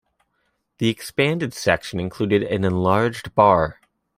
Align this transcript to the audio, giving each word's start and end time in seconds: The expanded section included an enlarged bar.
The 0.79 0.89
expanded 0.89 1.53
section 1.53 1.99
included 1.99 2.41
an 2.41 2.63
enlarged 2.65 3.35
bar. 3.35 3.79